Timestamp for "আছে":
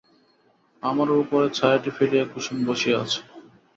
3.03-3.19